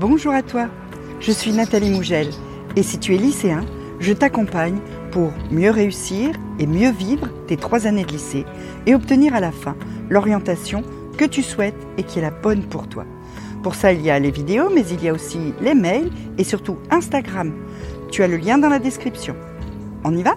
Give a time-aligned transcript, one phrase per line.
[0.00, 0.68] Bonjour à toi,
[1.18, 2.28] je suis Nathalie Mougel
[2.76, 3.66] et si tu es lycéen,
[3.98, 4.78] je t'accompagne
[5.10, 8.44] pour mieux réussir et mieux vivre tes trois années de lycée
[8.86, 9.74] et obtenir à la fin
[10.08, 10.84] l'orientation
[11.16, 13.06] que tu souhaites et qui est la bonne pour toi.
[13.64, 16.44] Pour ça, il y a les vidéos, mais il y a aussi les mails et
[16.44, 17.52] surtout Instagram.
[18.12, 19.34] Tu as le lien dans la description.
[20.04, 20.36] On y va?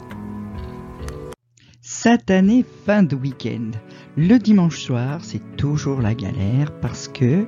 [1.82, 3.70] Satanée fin de week-end.
[4.18, 7.46] Le dimanche soir, c'est toujours la galère parce que,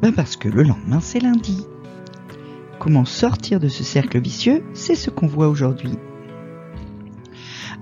[0.00, 1.66] ben parce que le lendemain c'est lundi.
[2.78, 5.98] Comment sortir de ce cercle vicieux C'est ce qu'on voit aujourd'hui.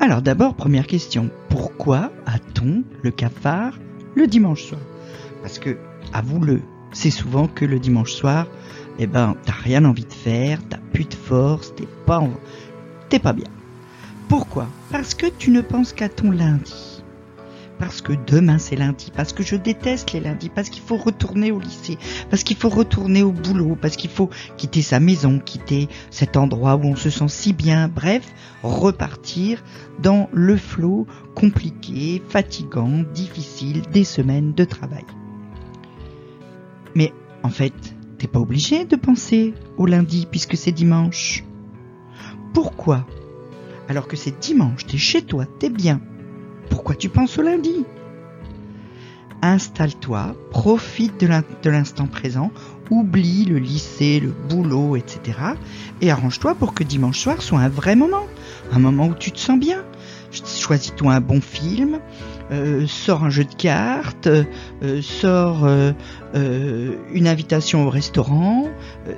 [0.00, 3.78] Alors d'abord, première question, pourquoi a-t-on le cafard
[4.14, 4.80] le dimanche soir?
[5.42, 5.78] Parce que,
[6.12, 8.46] avoue-le, c'est souvent que le dimanche soir,
[8.98, 12.22] eh ben, t'as rien envie de faire, t'as plus de force, t'es pas,
[13.08, 13.48] t'es pas bien.
[14.28, 14.66] Pourquoi?
[14.90, 16.95] Parce que tu ne penses qu'à ton lundi
[17.78, 21.52] parce que demain c'est lundi, parce que je déteste les lundis, parce qu'il faut retourner
[21.52, 21.98] au lycée,
[22.30, 26.76] parce qu'il faut retourner au boulot, parce qu'il faut quitter sa maison, quitter cet endroit
[26.76, 28.26] où on se sent si bien, bref,
[28.62, 29.62] repartir
[30.02, 35.04] dans le flot compliqué, fatigant, difficile des semaines de travail.
[36.94, 37.74] Mais en fait,
[38.18, 41.44] t'es pas obligé de penser au lundi puisque c'est dimanche.
[42.54, 43.06] Pourquoi?
[43.88, 46.00] Alors que c'est dimanche, t'es chez toi, t'es bien,
[46.68, 47.84] pourquoi tu penses au lundi?
[49.42, 52.50] Installe-toi, profite de l'instant présent,
[52.90, 55.38] oublie le lycée, le boulot, etc.
[56.00, 58.26] Et arrange-toi pour que dimanche soir soit un vrai moment,
[58.72, 59.84] un moment où tu te sens bien.
[60.32, 62.00] Choisis-toi un bon film,
[62.50, 65.92] euh, sors un jeu de cartes, euh, sors euh,
[67.12, 68.68] une invitation au restaurant,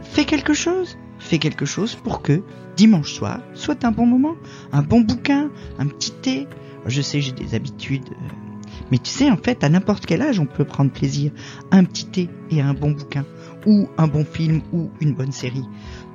[0.03, 0.97] fais quelque chose.
[1.21, 2.43] Fais quelque chose pour que
[2.77, 4.37] dimanche soir soit un bon moment,
[4.73, 6.47] un bon bouquin, un petit thé,
[6.89, 8.11] je sais, j'ai des habitudes.
[8.11, 8.49] Euh,
[8.91, 11.33] mais tu sais, en fait, à n'importe quel âge, on peut prendre plaisir
[11.71, 13.25] à un petit thé et à un bon bouquin,
[13.67, 15.65] ou un bon film, ou une bonne série.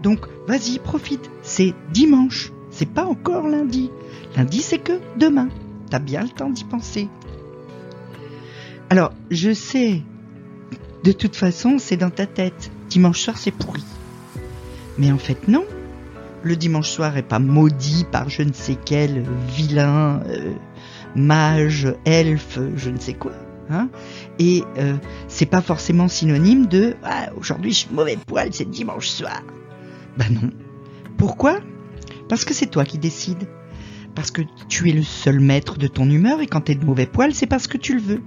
[0.01, 1.29] Donc, vas-y, profite.
[1.41, 2.51] C'est dimanche.
[2.71, 3.91] C'est pas encore lundi.
[4.35, 5.49] Lundi, c'est que demain.
[5.89, 7.07] T'as bien le temps d'y penser.
[8.89, 10.01] Alors, je sais,
[11.03, 12.71] de toute façon, c'est dans ta tête.
[12.89, 13.83] Dimanche soir, c'est pourri.
[14.97, 15.65] Mais en fait, non
[16.43, 19.23] le dimanche soir est pas maudit par je ne sais quel
[19.55, 20.53] vilain euh,
[21.15, 23.33] mage, elfe, je ne sais quoi.
[23.69, 23.89] Hein
[24.39, 24.97] et euh,
[25.29, 29.41] c'est pas forcément synonyme de ah, aujourd'hui je suis mauvais poil, c'est dimanche soir.
[30.17, 30.49] Ben non.
[31.17, 31.59] Pourquoi?
[32.27, 33.47] Parce que c'est toi qui décides.
[34.15, 37.07] Parce que tu es le seul maître de ton humeur et quand t'es de mauvais
[37.07, 38.21] poil, c'est parce que tu le veux.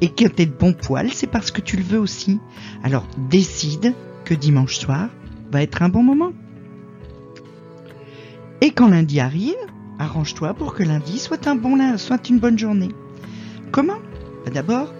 [0.00, 2.40] Et quand t'es de bon poil, c'est parce que tu le veux aussi.
[2.82, 3.94] Alors décide
[4.24, 5.08] que dimanche soir
[5.52, 6.32] va être un bon moment.
[8.78, 9.56] Quand lundi arrive,
[9.98, 12.94] arrange-toi pour que lundi soit un bon soit une bonne journée.
[13.72, 13.98] Comment?
[14.44, 14.94] Bah, D'abord,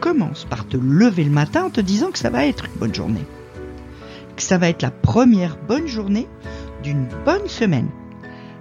[0.00, 2.94] commence par te lever le matin en te disant que ça va être une bonne
[2.94, 3.24] journée.
[4.36, 6.28] Que ça va être la première bonne journée
[6.82, 7.88] d'une bonne semaine.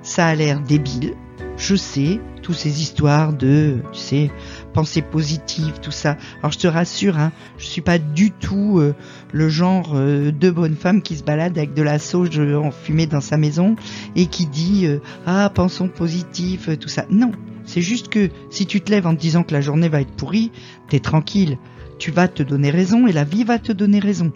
[0.04, 1.16] Ça a l'air débile,
[1.58, 4.32] je sais, toutes ces histoires de, tu sais,
[4.74, 6.18] pensée positive, tout ça.
[6.40, 8.96] Alors je te rassure, hein, je suis pas du tout euh,
[9.32, 13.06] le genre euh, de bonne femme qui se balade avec de la sauge euh, enfumée
[13.06, 13.76] dans sa maison
[14.16, 14.88] et qui dit
[15.26, 17.06] ah pensons positif, tout ça.
[17.10, 17.32] Non,
[17.66, 20.12] c'est juste que si tu te lèves en te disant que la journée va être
[20.12, 20.52] pourrie,
[20.90, 21.58] t'es tranquille,
[22.00, 24.32] tu vas te donner raison et la vie va te donner raison.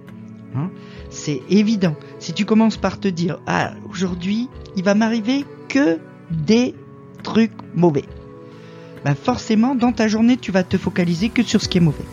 [0.55, 0.69] Hein
[1.09, 1.95] c'est évident.
[2.19, 5.97] Si tu commences par te dire ah aujourd'hui il va m'arriver que
[6.31, 6.75] des
[7.25, 8.05] truc mauvais.
[9.03, 12.05] Ben forcément, dans ta journée, tu vas te focaliser que sur ce qui est mauvais.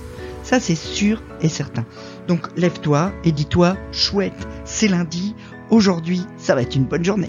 [0.43, 1.85] Ça, c'est sûr et certain.
[2.27, 5.35] Donc, lève-toi et dis-toi, chouette, c'est lundi,
[5.71, 7.29] aujourd'hui, ça va être une bonne journée.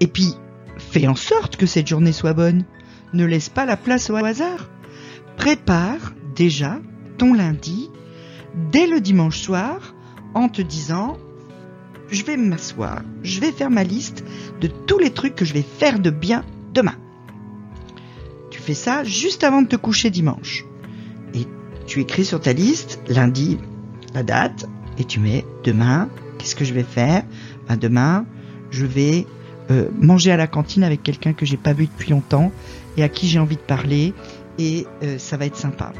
[0.00, 0.34] Et puis,
[0.78, 2.64] fais en sorte que cette journée soit bonne.
[3.14, 4.68] Ne laisse pas la place au hasard.
[5.36, 6.80] Prépare déjà
[7.18, 7.88] ton lundi
[8.72, 9.94] dès le dimanche soir
[10.34, 11.18] en te disant
[12.12, 14.22] je vais m'asseoir, je vais faire ma liste
[14.60, 16.94] de tous les trucs que je vais faire de bien demain.
[18.50, 20.64] Tu fais ça juste avant de te coucher dimanche.
[21.34, 21.46] Et
[21.86, 23.58] tu écris sur ta liste lundi
[24.14, 24.66] la date
[24.98, 27.24] et tu mets demain, qu'est-ce que je vais faire?
[27.68, 28.26] Ben Demain,
[28.70, 29.26] je vais
[29.70, 32.52] euh, manger à la cantine avec quelqu'un que j'ai pas vu depuis longtemps
[32.96, 34.12] et à qui j'ai envie de parler
[34.58, 35.92] et euh, ça va être sympa.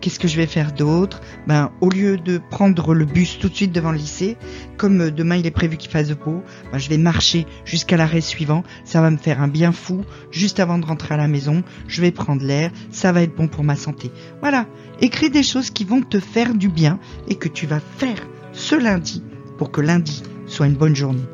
[0.00, 1.20] Qu'est-ce que je vais faire d'autre?
[1.46, 4.36] Ben au lieu de prendre le bus tout de suite devant le lycée,
[4.76, 6.42] comme euh, demain il est prévu qu'il fasse beau,
[6.72, 8.64] ben, je vais marcher jusqu'à l'arrêt suivant.
[8.84, 10.02] Ça va me faire un bien fou.
[10.30, 12.70] Juste avant de rentrer à la maison, je vais prendre l'air.
[12.90, 14.10] Ça va être bon pour ma santé.
[14.40, 14.66] Voilà.
[15.00, 16.98] Écris des choses qui vont te faire du bien
[17.28, 19.22] et que tu vas faire ce lundi
[19.58, 21.26] pour que lundi soit une bonne journée.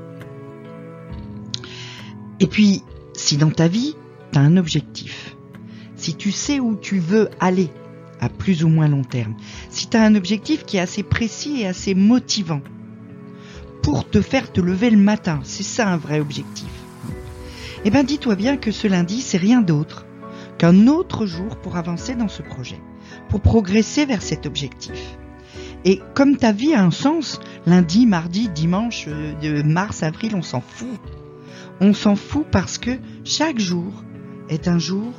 [2.40, 2.82] Et puis,
[3.14, 3.94] si dans ta vie,
[4.32, 5.36] tu as un objectif,
[5.96, 7.70] si tu sais où tu veux aller,
[8.20, 9.34] à plus ou moins long terme,
[9.70, 12.60] si tu as un objectif qui est assez précis et assez motivant
[13.82, 16.68] pour te faire te lever le matin, c'est ça un vrai objectif.
[17.84, 20.06] Eh bien dis-toi bien que ce lundi, c'est rien d'autre
[20.58, 22.80] qu'un autre jour pour avancer dans ce projet,
[23.28, 25.16] pour progresser vers cet objectif.
[25.84, 30.60] Et comme ta vie a un sens, lundi, mardi, dimanche, euh, mars, avril, on s'en
[30.60, 30.98] fout.
[31.80, 33.92] On s'en fout parce que chaque jour
[34.48, 35.12] est un jour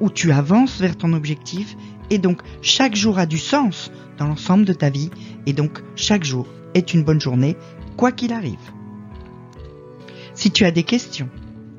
[0.00, 1.76] où tu avances vers ton objectif
[2.10, 5.10] et donc chaque jour a du sens dans l'ensemble de ta vie
[5.46, 7.56] et donc chaque jour est une bonne journée
[7.96, 8.58] quoi qu'il arrive.
[10.34, 11.28] Si tu as des questions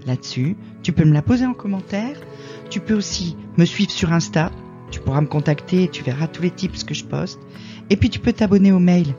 [0.05, 2.19] là-dessus, tu peux me la poser en commentaire.
[2.69, 4.51] Tu peux aussi me suivre sur Insta.
[4.89, 7.39] Tu pourras me contacter et tu verras tous les tips que je poste.
[7.89, 9.13] Et puis tu peux t'abonner au mail.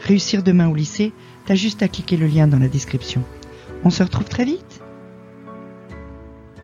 [0.00, 1.12] Réussir demain au lycée,
[1.46, 3.22] t'as juste à cliquer le lien dans la description.
[3.84, 4.81] On se retrouve très vite